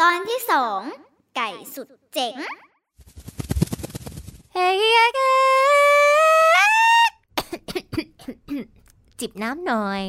[0.00, 0.80] ตอนที่สอง
[1.36, 2.36] ไก่สุดเจ๋ง
[4.54, 4.78] เฮ้ย
[9.20, 10.02] จิบน้ำหน่อย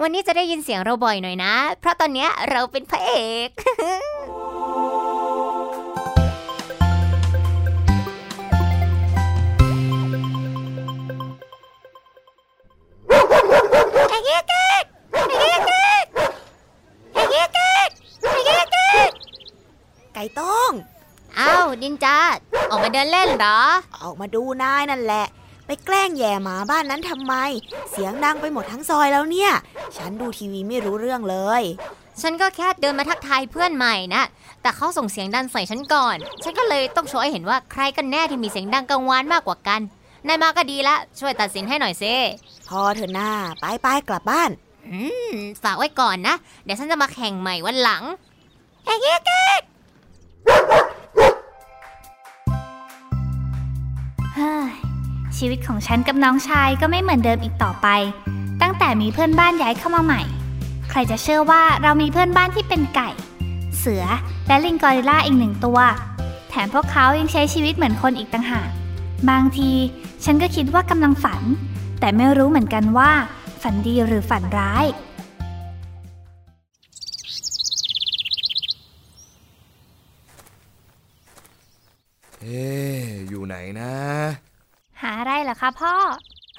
[0.00, 3.12] วันนี้จะได้ยินเสียงเราบ่อยหน่อยนะ เพราะตอนเนี้ยเราเป็นพระเอ
[3.46, 3.50] ก
[24.20, 25.26] มาดูนายนั่นแหละ
[25.66, 27.34] ไปแกล้งแย่หมาบ้านนั้นทำไม
[27.90, 29.50] เสียงดังไปหมดทั้งซอยแล้วเนี่ย
[29.96, 31.62] ฉันดูทีวีไม่รู้เรื่องเลย
[32.22, 34.22] ฉันก็แค่เดินมาทักทายเพื่อนใหม่นะ
[34.62, 39.80] แต่เขาส่งเสียงดังใส่ฉันก่อน ฉันก็เลยต้องโชว์ให้เห็นว่าใครกันแน่ที่มีเสียงดังกังวานมากกว่ากัน
[40.26, 42.04] นายมาก็ดีละ ช่วยตัดสินให้หน่อยเซ
[42.68, 44.50] พอเถอะหน้าไปไปกลับบ้าน
[44.88, 44.98] อื
[45.32, 48.02] ม ฝากไว้ก่อนนะ เดี๋ยวฉันจะมาแข่งใหม่วันหลัง
[48.84, 57.86] เชีวิตของฉันกับน้องชายก็ไม่เหมือนเดิมอีกต่อไป
[58.62, 60.22] ตั้งแต่มีเพื่อนบ้านย้ายเข้ามาใหม่
[60.90, 63.10] ใครจะเชื่อว่าเรามีเพื่อนบ้านที่เป็นไก่
[63.78, 64.04] เสือ
[64.46, 65.78] และลิงกอริลลาอีกหนึ่งตัว
[66.48, 68.68] แถมพวกเขายังใช้ชีวิตเหมือนคนอีกต่างหาก
[69.30, 69.72] บางที
[70.24, 71.42] ฉันก็คิดว่ากำลังฝัน
[72.00, 73.10] แต่ไม่รู้เหมือนกันว่า
[73.62, 74.86] ฝันดีหรือฝันร้าย
[82.40, 82.62] เอ๊
[83.28, 83.92] อยู่ไหนนะ
[85.04, 85.94] หาอะไรเหรอ คะพ่อ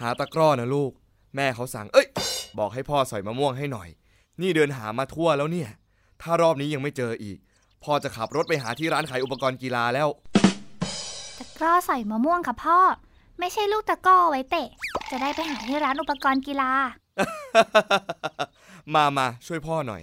[0.02, 0.92] หาตะกร้อนะลูก
[1.36, 2.08] แม่เขาสั่ง เอ้ย
[2.58, 3.90] บอกให้พ่อใส่มะม่วงให้หน่อย
[4.42, 5.70] นี่เดินหามาทั่วแล้วเนี่ย
[6.22, 7.38] ถ้ารอบนี้ยังไม่เจออีก
[7.84, 10.08] พ่อจะขับรถไปหาที่ร้านขายอุปกรณ์กีฬาแล้ว
[11.40, 12.80] ตะกร้อใส่มะม่วงค่ะพ่อ
[13.40, 14.68] ไม่ใช่ลูกตะกร้อไว้เตะ
[15.12, 16.72] จะได้ไปหาที่ร้านอุปกรณ์กีฬา
[18.96, 20.02] มามาช่วยพ่อหน่อย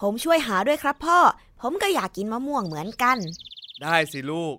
[0.00, 1.18] ผมช่วยหาด้วยครับพ่อ
[1.60, 3.18] ผมก็อยากกินมะม่วงเหมือนกัน
[3.82, 4.56] ได้สิลูก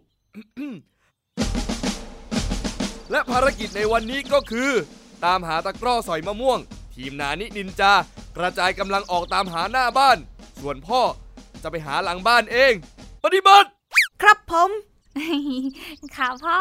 [3.12, 4.72] และภารกิจในวันนี้ก็คือ
[5.26, 6.60] ตามหาตะกร้อสอยมะม่วง
[6.96, 7.94] ทีมนานินินจา
[8.38, 10.18] กระจายกำลังออกตามหาหน้าบ้าน
[10.60, 11.02] ส่วนพ่อ
[11.64, 12.74] จะไปหาหลังบ้านเอง
[13.24, 13.70] ปฏิบัติ
[14.22, 14.70] ครับผม
[16.16, 16.60] ค่ะพ่อ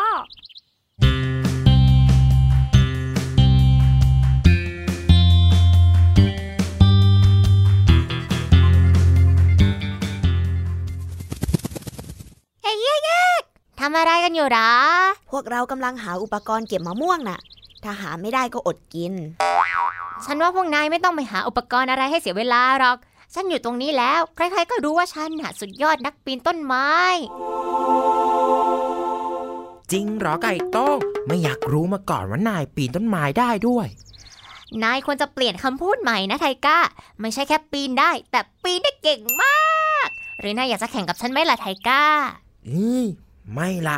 [12.63, 13.18] เฮ้ย
[13.81, 14.73] ทำอะไรกันอยู่หรอ
[15.31, 17.41] พวกเรากำลังหาอุปกรณ์เก็บมะม่วงน่ะ
[17.83, 19.15] ถ้าหาไม่ได้ก็อดกิน
[20.25, 22.97] ฉันว่าพวกนายไม่ต้องไปหาอุปกรณ์อะไรให้เสียเวลาหรอก
[23.35, 26.91] ฉันอยู่ตรงนี้แล้ว ใครๆก็รู้ว่าฉันน่ะสุดยอดนักปีนต้นไม้
[29.93, 33.87] จริงเหรอไก่โต้งไม่อยากรู้มาก่อนว่านายปีนต้นไม้ได้ด้วย
[34.85, 36.79] นายควรจะเปลี่ยนคำพูดใหม่นะไทก้า
[37.21, 40.09] ไม่ใช่แค่ปีนได้ แต่ปีนได้เก่งมาก
[40.41, 42.05] หรือนายอยากจะแข่งกับฉันไหมล่ะไทก้า
[42.69, 43.03] นี่
[43.55, 43.97] ไม่ละ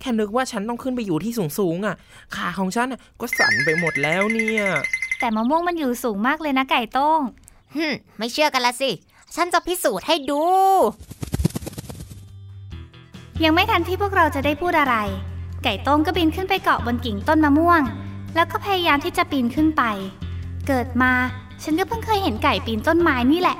[0.00, 1.94] แค่นึกว่าฉันต้องขึ้นไปอยู่ที่สูงๆอะ
[2.36, 4.62] ขาของฉันน่ะก็สั่นไปหมดแล้วเนี่ย
[5.20, 7.20] แต่มะม่วงมันอยู่สูงมากเลยนะไก่โต้ง
[7.76, 8.90] ฮึมไม่เชื่อกันละสิ
[9.36, 10.42] ฉันจะพิสูจน์ให้ดู
[13.44, 14.96] ยังไม่ทันที่พวกเราจะได้พูดอะไร
[15.64, 17.82] ไก่โต้งก็บินขึ้นไปเกาะบนกิ่งต้นมะม่วง
[18.34, 19.82] แล้วก็พยายามที่จะปีนขึ้นไป
[20.66, 21.12] เกิดมา
[21.62, 23.58] ฉันก็เพิ่งเคยเห็นไก่ปีนต้นไม้นี่แหละ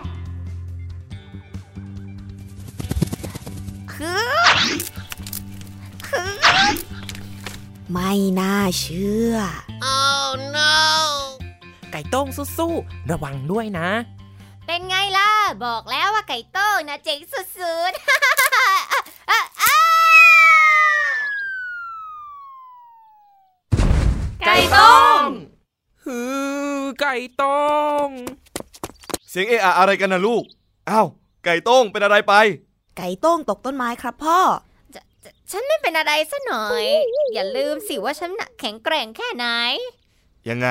[3.92, 4.47] คือ
[7.92, 9.36] ไม่น่าเชื่อ
[9.96, 10.72] oh no
[11.92, 13.88] ไก่โต้งสู้ๆ ระวังด้วยนะ
[14.66, 15.30] เป็นไงล่ะ
[15.64, 18.00] บอกแล้วว่าไก่โต้งนะเจ๋งสุดๆ
[24.46, 25.20] ไก่โต้ง
[26.04, 26.18] ฮื
[26.78, 27.58] อไก่โต้
[28.06, 28.08] ง
[29.30, 30.44] เสียงเอะอะอะไรกันนะลูก
[30.90, 31.06] อ้าว
[31.44, 32.34] ไก่โต้งเป็นอะไรไป
[32.96, 34.67] ไก่โต้งตกต้นไม้ครับพ่อจะจะ
[35.52, 36.84] ฉันไม่เป็นอะไรซะหน่อย
[37.34, 39.46] อย่าลืมสิว่าฉันน่ะแข็งแกร่งแค่ไหน
[40.48, 40.68] ยังไง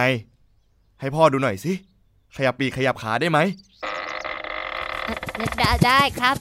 [0.99, 1.73] ให้พ่อดูหน่อยสิ
[2.35, 3.39] ขยับปีกขยับขาได้ไหม
[5.57, 6.35] ได้ได้ครับ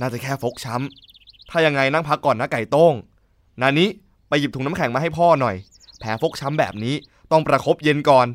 [0.00, 2.94] น่าจะแค่ฟกช้ำ ถ้ายังไงนั่งพักก่อนนะไก่โต้ง
[3.60, 3.88] นานี้
[4.28, 5.56] ไปหยิบถุงน้ำแข็งมาให้พ่อหน่อย
[5.98, 6.94] แผลฟกช้ำแบบนี้
[7.30, 8.26] ต้องประคบเย็นก่อน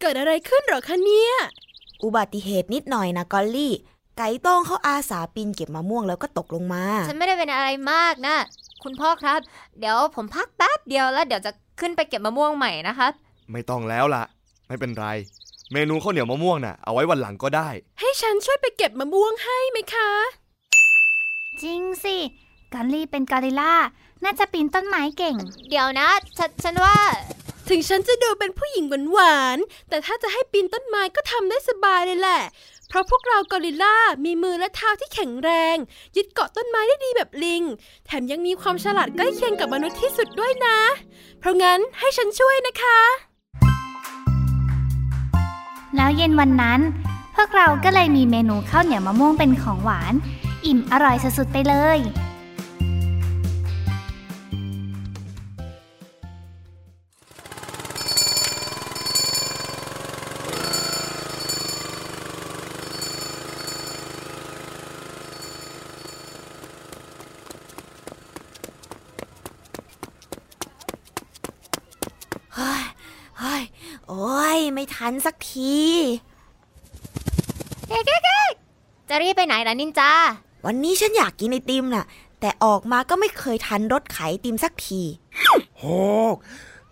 [0.00, 1.32] เกิดอะไรขึ้นเหรอคะเนี่ย
[2.04, 3.74] อุบัติเหตุนิดหน่อยนะกอลลี่
[4.18, 8.36] ไก่โต้งเขาอาสาปีนเก็บมะม่วงแล้วก็ตกลงมา ฉันไม่ได้เป็นอะไรมากนะ
[8.82, 9.40] คุณพ่อครับ
[9.78, 11.50] เดี๋ยวผมพักแป๊บเดียวแล้วเดี๋ยวจะ
[11.80, 13.12] ขึ้นไปเก็บมะม่วงใหม่นะครับ
[13.52, 14.24] ไม่ต้องแล้วล่ะ
[14.68, 15.06] ไม่เป็นไร
[15.72, 17.68] เมนูข้าวเหนียวมะม่วงน่ะเอาไว้วันหลังก็ได้
[18.00, 20.10] ให้ฉันช่วยไปเก็บมะม่วงให้ไหมคะ
[21.62, 22.16] จริงสิ
[22.72, 23.74] กอลลี่เป็นกอริลล่า
[24.24, 25.36] น่าจะปีนต้นไม้เก่ง
[25.68, 26.08] เดี๋ยวนะ
[26.38, 26.96] ฉันฉันว่า
[27.68, 32.40] ถึงฉันจะดูเป็นผู้หญิงหวานๆแต่ถ้าจะให้ปีนต้นไม้ก็ทำได้สบายเลยแหละ
[32.73, 35.76] เพ ราะพวกเรากอริลลามีมือและเท้าที่แข็งแรง
[36.16, 37.62] ยึดเกาะต้นไม้ได้ดีแบบลิง
[38.06, 40.78] แถมยังมีความฉลาดใกล้เคียงกับมนุษย์ที่สุดด้วยนะ
[41.40, 42.98] เพราะงั้นให้ฉันช่วยนะคะ
[45.96, 46.80] แล้วเย็นวันนั้น
[47.34, 50.14] พวกเราก็เลยมีเมนูข้าวเหนียวมะม่วงเป็นของหวาน
[50.66, 51.98] อิ่มอร่อยสุดๆไปเลย
[79.16, 80.10] จะรีบไปไหนล่ะนินจา
[80.66, 82.04] วันนี้ฉันอยากกินไอติมน่ะ
[82.40, 85.00] แต่ออกมาก็ไม่เคยทันรถขายไอติมสักที
[85.78, 85.82] โห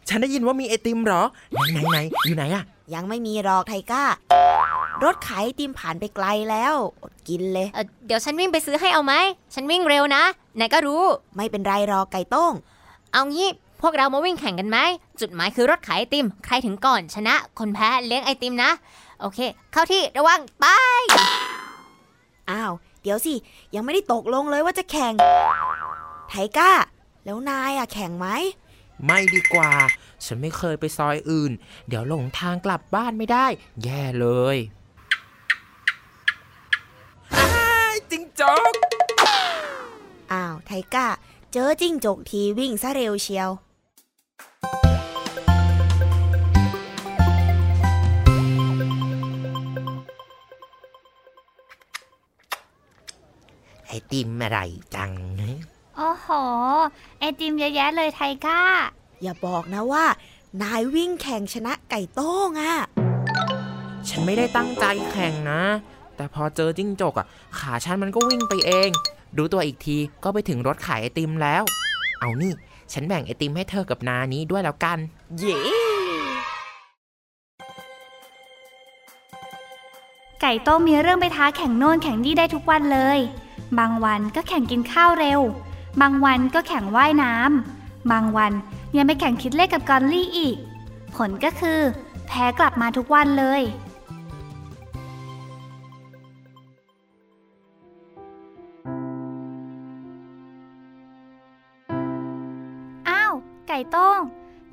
[0.09, 1.23] ฉันได้ยินว่ามีไอติมเหรอ
[1.53, 2.65] ไหนไหนไหนอยู่ไหนอะ
[2.95, 4.05] ยังไม่มีหรอกไทก้า
[5.05, 9.15] รถขายไอติมผ่านไปไกลแล้ว อดกินเลย เอ่อเดี๋ยวฉันวิ่งไปซื้อให้เอาไหม
[9.55, 10.23] ฉันวิ่งเร็วนะ
[10.57, 11.03] ไหนก็รู้
[11.37, 12.53] ไม่เป็นไรหรอกไก่โต้ง
[13.13, 13.49] เอางี้
[13.83, 14.79] พวกเรามาวิ่งแข่งกันไหม
[15.21, 18.71] จุดหมายคือรถขายไอติม ใครถึงก่อนชนะ คนแพ้เลี้ยงไอติมนะ
[19.21, 19.39] โอเค
[19.73, 20.67] เข้าที่ระวังไป
[22.51, 22.73] อ้าว
[23.03, 23.35] เดี๋ยวสิ
[23.75, 25.15] ยังไม่ได้ตกลงเลยว่าจะแข่ง
[26.29, 26.73] ไทก้า
[27.25, 28.27] แล้วนายอะแข่งไหม
[29.05, 29.71] ไม่ดีกว่า
[30.25, 31.53] ฉันไม่เคยไปซอยอื่น
[31.89, 33.47] เดี๋ยวหลงทางกลับบ้านไม่ได้
[33.83, 34.57] แย่เลย
[37.35, 37.49] อ้า
[37.95, 38.75] ยจิงจอก
[40.33, 41.07] อ้าว ไทก้า
[41.53, 43.51] เจอจิ้งจกทีวิ่งซะเร็วเชียว
[53.93, 54.59] อติมอะไร
[54.95, 55.13] จัง
[55.97, 56.29] โอ้โห
[57.19, 58.61] ไอติมเยอะแยะเลยไทก้า
[59.23, 60.05] อย่าบอกนะว่า
[60.63, 62.75] นายวิ่งแข่งชนะไก่โต้งอะ
[64.09, 65.63] ฉันไม่ได้ตั้งใจแข่งนะ
[66.17, 67.27] แต่พอเจอจิ้งจกอะ
[67.59, 68.91] ขาฉันมันก็วิ่งไปเอง
[69.37, 71.63] ดูตัวอีกทีก็ไปถึงรถขายไอติมแล้ว
[72.21, 72.53] เอานี่
[72.93, 74.99] ฉันแบ่งไอติมให้เธอกับนานี้ด้วยแล้วกัน
[75.39, 75.59] เย้
[80.41, 83.19] ไก่โต้มมีเรื่องไปท้าแข่งโน่นแข่งนี่ได้ทุกวันเลย
[83.79, 85.41] บางวันก็แข่งกินข้าวเร็ว
[86.01, 88.53] บางวันก็แข่งว่ายน้ำ บางวัน
[88.97, 90.57] ยังไปแข่งคิดเลขกับกอลลี่อีก
[91.17, 91.81] ผลก็คือ
[92.27, 93.63] แพ้กลับมาทุกวันเลย
[103.09, 103.33] อ้าว
[103.69, 104.21] ไก่ต้ง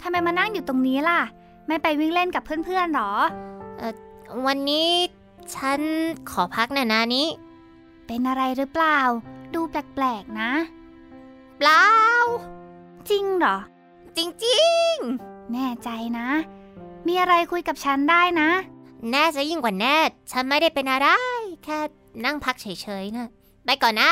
[0.01, 1.19] ทำไมมานั่งอยู่ตรงนี้ล่ะ
[1.67, 3.11] ไม่ไปวิ่งเล่นกับเพื่อนๆหรอ
[4.47, 4.89] วันนี้
[5.55, 5.79] ฉัน
[6.31, 7.27] ขอพักหนะนานี้
[8.11, 8.99] เป็นอะไรหรือเปล่า
[9.53, 10.51] ดูแปลกๆนะ
[11.57, 11.85] เปล่า
[13.09, 13.57] จริงเหรอ
[14.17, 14.95] จริง
[15.53, 16.27] แน่ใจนะ
[17.07, 19.97] มีอะไรคุยกับฉันได้นะๆแน่จะยิ่งกว่าแน่
[20.31, 21.07] ฉันไม่ได้เป็นอะไร
[21.63, 21.77] แค่
[22.25, 23.27] นั่งพักเฉยๆนะ
[23.65, 24.11] ไปก่อนนะ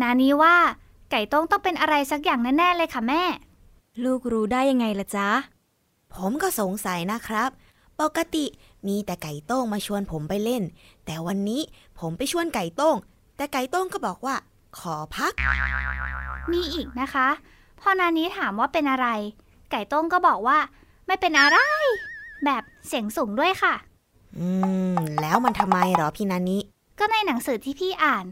[0.00, 0.56] นานี้ว่า
[1.10, 3.22] ไก่โต้งต้องเป็นอะไรสักอย่างแน่ๆเลยค่ะแม่
[4.04, 5.28] ลูกรู้ได้ยังไงล่ะจ๊ะ
[6.14, 7.50] ผมก็สงสัยนะครับ
[8.00, 8.44] ปกติ
[8.86, 10.62] มีแต่ไก่โต้งมาชวนผมไปเล่น
[11.06, 11.60] แต่วันนี้
[11.98, 12.96] ผมไปชวนไก่โต้ง
[13.36, 14.36] แต่ไก่โต้งก็บอกว่า
[14.78, 15.32] ขอพัก
[16.52, 17.28] มีอีกนะคะ
[17.80, 19.08] พอนานี้ถามว่าเป็นอะไร
[19.70, 20.58] ไก่โต้งก็บอกว่า
[21.06, 21.58] ไม่เป็นอะไร
[22.44, 23.74] แบบเสียงสูงด้วยค่ะ
[24.38, 24.48] อื
[24.94, 26.58] ม แล้วมันทำไมเหรอพี่นานิ
[26.98, 28.24] ก็ในหนังสือที่พี่อ่าน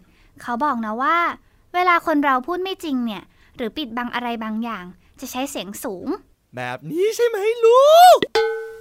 [0.42, 1.16] เขาบอกนะว่า
[1.74, 3.22] เวลาคนเราพูดไม่จริงเนี่ย
[3.56, 4.84] หรือปิดบังอะไรบางอย่าง
[5.20, 6.08] จะใช้เสียงสูง
[6.56, 7.82] แบบนี้ใช่ไหมลู
[8.16, 8.18] ก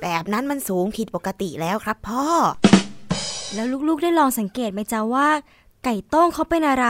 [0.01, 2.25] แบบนั้นมันสูงผิดปกติแล้วครับพ่อ
[3.53, 5.27] แล้วลูกๆได้ลองสังเกตไหมจ๊ะว่า
[5.83, 6.87] ไก่โต้งเขาเป็นอะไร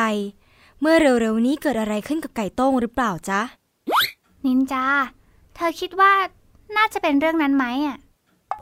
[0.82, 3.42] เมื่อเร็วๆนี้เกิดอะไรขึ้นกับไก่โต้งหรือเปล่าจ๊ะ
[4.46, 4.86] นินจา
[5.56, 6.12] เธอคิดว่า
[6.76, 7.98] น่าจะเป็นเรื่องนั้นไหมอะ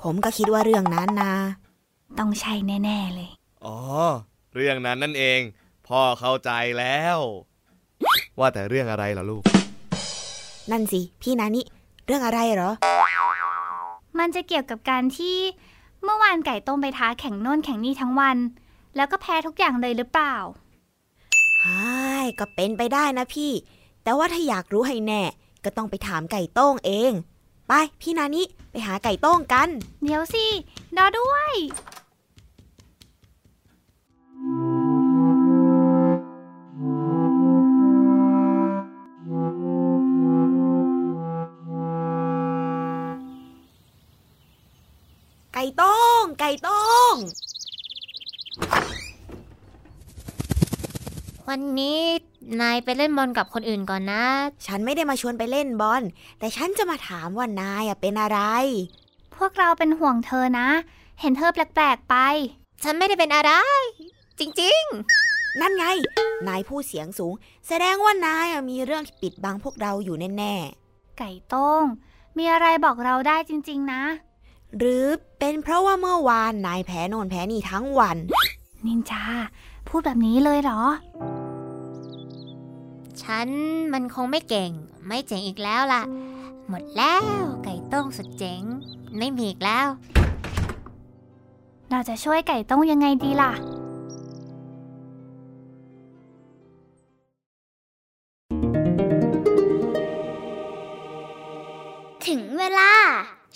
[0.04, 1.34] ผมก็คิดว่าเรื่องนั้นนะ
[2.20, 3.30] ต้องใช่แน่ ๆเลย
[3.66, 3.78] อ๋อ
[4.56, 5.40] เรื่องนั้นนั่นเอง
[5.88, 7.18] พ่อเข้าใจแล้ว
[8.40, 9.44] ว่าแต่เรื่องอะไรล่ะลูก
[10.72, 11.62] นั่นสิ พี่นานิ
[12.06, 12.72] เรื่องอะไรเหรอ
[14.20, 15.38] มันจะเกี่ยวกับการที่
[16.04, 18.38] เมื่อวานไก่ต้มไปท้าแข่งโน่นแข่งนี่ทั้งวัน
[18.96, 20.36] แล้วก็แพ้ทุกอย่างเลยหรือเปล่า
[21.60, 23.52] ใช่ก็เป็นไปได้นะพี่
[24.04, 25.22] แต่ว่าถ้าอยากรู้ให้แน่
[25.64, 27.12] ก็ต้องไปถามไก่โต้งเอง
[27.68, 29.70] ไป พี่นานิไปหาไก่โต้งกัน
[30.04, 30.46] เดี๋ยวสิ
[30.98, 31.54] รอด้วย
[34.36, 34.85] ไก่
[45.78, 47.16] โต้งไก่โต้ง
[51.48, 52.02] วันนี้
[52.62, 54.24] นายไปเล่นบอลกับคนอื่นก่อนนะ
[54.66, 56.04] ฉันไม่ได้มาชวนไปเล่นบอล
[56.40, 58.40] แต่ฉันจะมาถามว่านายอะเป็นอะไร
[59.36, 60.70] พวกเราเป็นห่วงเธอนะ
[61.22, 62.16] เห็นเธอแปลกๆไป
[62.84, 63.52] ฉันไม่ได้เป็นอะไร
[64.40, 64.84] จริง
[65.62, 65.86] นั่นไง
[66.48, 67.34] นายพูดเสียงสูง
[67.68, 70.56] แสดงว่านายอะมีเรื่องที่ปิดบังพวกเราอยู่แน่
[71.18, 71.84] ไก่โต้ง
[72.38, 74.35] มีอะไรบอกเราได้จริง ๆ นะๆ
[74.78, 75.06] หรือ
[75.40, 78.18] เป็นเพราะว่าเมื่อวานนายแพ้โนนแพ้นี่ทั้งวัน
[78.86, 79.24] นินจา
[79.88, 83.48] พูดแบบนี้เลยเหรอๆฉัน
[83.94, 84.72] มันคงไม่เก่ง
[85.08, 86.04] ไม่เจ๋งอีกแล้วล่ะ
[86.68, 88.62] หมดแล้ว ไก่ต้งสุดเจ๋ง
[89.18, 89.88] ไม่มีอีกแล้ว
[91.92, 93.52] เราจะช่วยไก่โต้งยังไงดีล่ะ
[102.28, 102.92] ถึงเวลา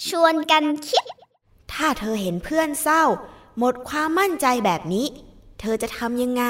[0.08, 1.06] ชวนกันคิด
[1.74, 3.03] ถ้าเธอเห็นเพื่อนเศร้า
[3.58, 5.06] หมดความมั่นใจแบบนี้
[5.60, 6.44] เธอจะทำยังไง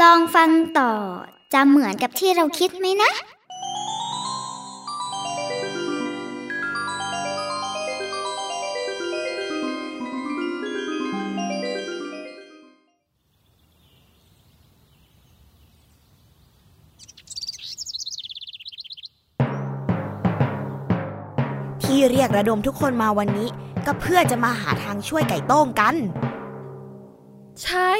[0.00, 0.92] ลองฟังต่อ
[1.52, 3.12] จะเหมือนกับที่เราคิดไหมนะ
[21.92, 23.48] ที่เรียกระดมทุกคนมาวันนี้
[23.86, 25.94] ก็เพื่อจะมาหาทางช่วยไก่โต้งกัน
[27.62, 27.92] ใช่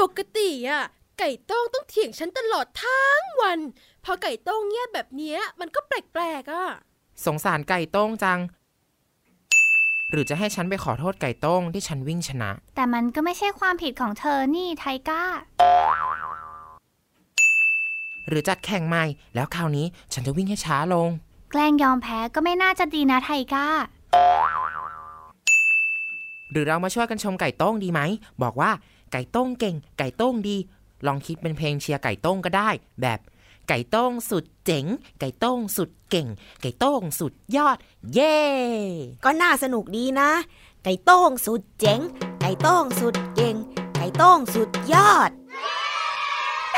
[0.00, 0.84] ปกติอะ
[1.18, 3.58] ไก่โต้งต้องเถียงฉันตลอดทั้งวัน
[4.04, 6.66] พอไก่โต้งเงียบแบบเนี้ยมันก็แปลกๆอะ
[7.26, 8.40] สงสารไก่โต้งจัง
[10.10, 15.22] หรือจะให้ฉันไปขอโทษไก่โต้งที่ฉันวิ่งชนะ แต่มันก็ไม่ใช่ความผิดของเธอนี่ไทก้า
[18.28, 19.04] หรือจัดแข่งใหม่
[19.34, 21.10] แล้วคราวนี้ฉันจะวิ่งให้ช้าลง
[21.50, 23.66] แกล้งยอมแพ้ก็ไม่น่าจะดีนะไทก้า
[26.50, 28.00] หรือเรามาช่วยกันชมไก่โต้งดีไหม
[28.42, 28.70] บอกว่า
[29.12, 30.56] ไก่โต้งเก่ง ไก่โต้งดี
[31.06, 32.68] ลองคิดเป็นเพลงเชียร์ไก่โต้งก็ได้
[33.02, 33.18] แบบ
[33.68, 34.84] ไก่โต้งสุดเจ๋ง
[35.20, 36.28] ไก่โต้งสุดเก่ง
[36.60, 37.76] ไก่โต้งสุดยอด
[38.14, 38.36] เย้
[39.24, 40.30] ก็น่าสนุกดีนะ
[40.84, 42.00] ไก่โต้งสุดเจ๋ง
[42.40, 43.56] ไก่โต้งสุดเก่ง
[43.96, 45.30] ไก่โต้งสุดยอด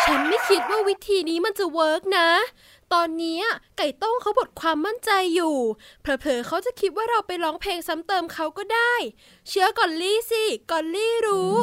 [0.04, 2.28] ฉันไม่คิดว่าวิธีนี้มันจะเวิร์กนะ
[2.92, 3.44] ตอนเนี้ย
[3.78, 5.56] ไก่โต้งเขาบดความมั่นใจอยู่
[6.00, 8.94] เผลอๆเขาจะคิดว่าเราไปร้องเพลงซ้ำเติมเขาก็ได้
[9.49, 11.54] เชื่อก่อนลี่สิก่อนลี่รู้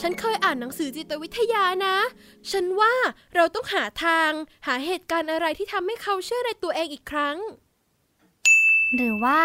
[0.00, 1.96] ฉันเคยอ่านหนังสือจิตวิทยานะ
[2.50, 2.94] ฉันว่า
[3.34, 4.30] เราต้องหาทาง
[4.66, 7.36] หาเหตุการณ์อะไรที่ทำให้เขาเชื่อในตัวเองอีกครั้ง
[8.94, 9.42] หรือว่า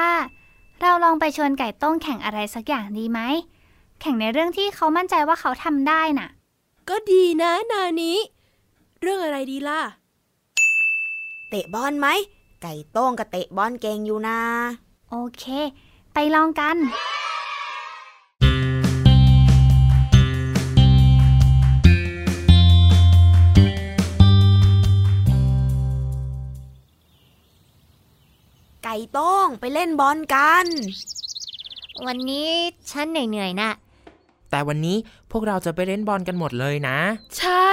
[0.81, 3.19] เราลองไปชวนไก่โต้งแข่งอะไรสักอย่างดีไหม
[4.01, 6.29] แข่งในเรื่องที่เขามั่นใจว่าเขาทำได้น่ะ
[6.89, 8.17] ก็ดีนะนานี้
[9.01, 9.81] เรื่องอะไรดีล่ะ
[11.53, 12.08] เตะบอลไหม
[12.62, 14.39] ไก่โต้งกับเตะบอลเก่งอยู่นะ
[15.10, 15.43] โอเค
[16.13, 16.77] ไปลองกัน
[28.84, 30.65] ไก่โต้งไปเล่นบอลกัน
[32.05, 32.50] วันนี้
[32.91, 33.70] ฉันเหนื่อยๆนะ
[34.50, 34.98] แต่วันนี้
[35.31, 36.98] พวกเราจะไปเล่นบอลกันหมดเลยนะ
[37.38, 37.67] ใช่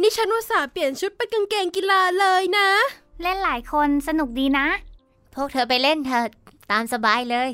[0.00, 2.70] นี่ฉันว่าสาห์เปลี่ยนชุดเป็นกางเกงกีฬาเลยนะ
[3.22, 4.66] เล่นหลายคนสนุกดีนะ
[5.34, 6.26] พวกเธอไปเล่นเถอะ
[6.70, 7.48] ตามสบายเลย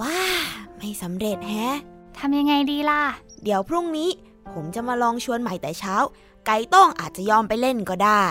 [0.00, 0.18] ว้า
[0.76, 1.76] ไม่สำเร็จแฮะ
[2.18, 3.02] ทำยังไงดีล่ะ
[3.42, 4.10] เดี๋ยวพรุ่งนี้
[4.52, 5.94] ผมจะมาลองชวนใหม่แต่เช้า
[6.46, 8.24] ไก่โต้งอาจจะยอมไปเล่นก็ได้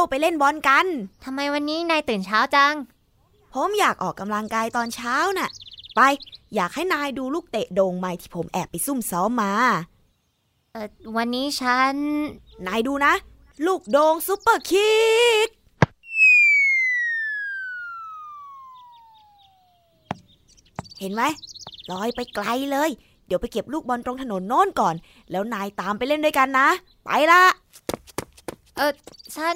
[0.00, 0.86] วไปเล่นบอลกัน
[1.24, 2.74] ทำไมวันนี้นายตื่นเช้าจัง
[3.52, 5.50] ผมอยากออกกำลังกายตอนเช้าน่ะ
[5.96, 6.00] ไป
[6.54, 9.52] อยากให้นายดูลูกเตะโด่งใหม่ที่ผมแอบไปซุ่มซ้อมมา
[10.72, 11.94] เออวันนี้ฉัน
[12.66, 13.14] นายดูนะ
[13.66, 14.92] ลูกโด่งซุปเปอร์คิ
[15.46, 15.48] ก
[20.98, 21.22] เห็นไหม
[21.90, 22.90] ลอยไปไกลเลย
[23.26, 24.94] เดี๋ยวไปเก็บลูกบอลตรงถนนโน้นก่อน
[25.30, 26.68] แล้วนายตามไปเล่นด้วยกันนะ
[27.04, 27.42] ไปละ
[28.76, 28.92] เออ
[29.36, 29.54] ฉัน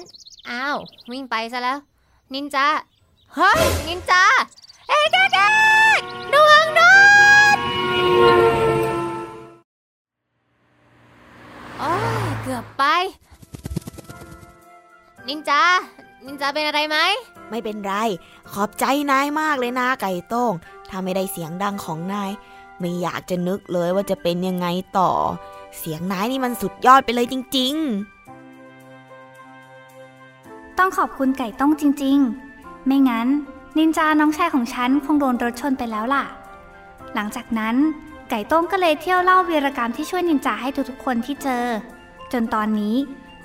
[0.49, 0.77] อ้าว
[1.11, 1.77] วิ่งไปซะแล้ว
[2.33, 2.67] นินจา
[3.35, 4.23] เฮ้ยนินจา
[4.87, 5.23] เอ้ยเด็
[5.97, 6.81] กๆระวังโด
[7.55, 7.57] น
[11.79, 11.93] โอ้
[12.25, 12.83] ยเกือบไป
[15.27, 15.61] นินจา
[16.25, 16.97] นินจาเป็นอะไรไหม
[17.49, 17.93] ไม่เป็นไร
[18.51, 20.51] ขอบใจนายมากเลยนะไก่ต้ง
[20.89, 22.31] ถ้าไม่ได้เสียงดังของนาย
[22.79, 25.11] ไม่อยากจะนึกเลยว่าจะเป็นยังไงต่อ
[25.77, 28.14] เสียงนายนี่มันสุดยอดไปเลยจริง ๆ
[30.77, 33.27] ต้องขอบคุณไก่ต้งจริงๆ ไม่งั้น
[33.77, 36.23] นินจาน้องชายของฉันคงโดนรถชนไปแล้วล่ะ
[37.15, 37.75] หลังจากนั้น
[38.29, 41.65] ไก่ต้งก็เลยเที่ยวเล่าวีรกรรมที่ช่วยนินจาให้ทุกๆคนที่เจอ
[42.31, 42.95] จนตอนนี้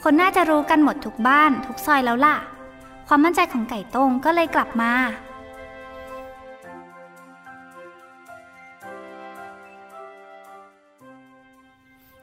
[0.03, 2.37] คนน่าจะรู้กันหมดทุกบ้านทุกซอยแล้วล่ะ
[3.07, 4.93] ความมั่นใจของไก่ต้งก็เลยกลับมา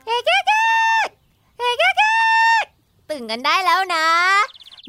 [0.05, 0.43] เฮ้ยเก๊ก
[1.57, 2.01] เฮ้ยเก๊ก
[3.09, 4.05] ตื่นกันได้แล้วนะ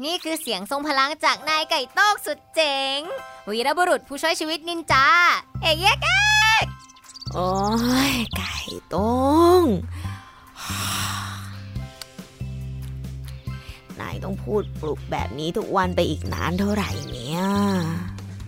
[0.05, 2.99] นี่คือเสียงทรงพลังจากนายไก่โต้งสุดเจ๋ง
[3.49, 5.05] วีรบุรุษผู้ช่วยชีวิตนินจา
[5.61, 5.93] เฮ้ยเก๊
[6.63, 6.65] ก
[7.33, 7.49] โอ้
[8.11, 8.55] ยไก่
[8.89, 9.13] โต้
[9.61, 9.63] ง
[13.99, 17.41] นายต้องพูดปลุกแบบนี้ทุกวันไปอีกนานเท่าไหร่เนี่ย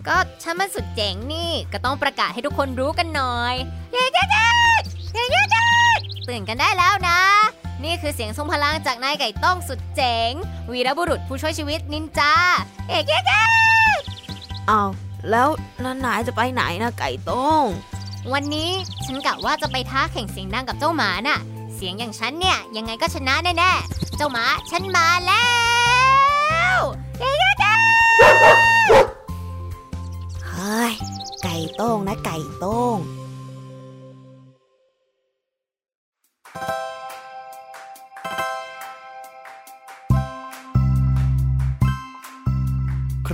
[0.06, 3.54] ก็ฉันมันสุดเจ๋งนี่ก็ต้องประกาศให้ทุกคนรู้กันหน่อย
[3.92, 4.28] เฮ้ยเก๊ก
[5.12, 5.42] เฮ้ยเก๊
[5.96, 7.20] กตื่นกันได้แล้วนะ
[7.84, 10.32] นี่คือเสียงทรงพลังจากนายไก่โต้งสุดเจ๋ง
[10.72, 12.32] วีรบุรุษผู้ช่วยชีวิตนินจา
[12.88, 13.24] เฮ้ยเก๊ก
[14.68, 14.82] เอา
[15.30, 15.48] แล้ว
[15.80, 17.66] แล้วนายจะไปไหนนะไก่โต้ง
[18.32, 18.70] วันนี้
[19.04, 21.38] ฉันกะว่าจะไปท้าแข่งเสียงดังกับเจ้าหมาน่ะ
[21.74, 25.42] เสียงอย่างฉันเนี่ยยังไงก็ชนะแน่ๆ เจ้าหมาฉันมาแล้
[26.76, 26.78] ว
[27.18, 27.32] เย้
[30.48, 30.92] เฮ้ย
[31.42, 32.98] ไก่โต้งนะไก่โต้ง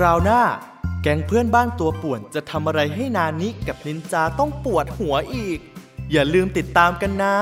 [0.04, 0.42] ราวหน้า
[1.02, 5.58] แก๊งเพื่อนบ้านตัวป่วนจะทำอะไรให้นานิกับนินจาต้องปวดหัวอีก
[6.12, 7.37] อย่าลืมติดตามกันนะ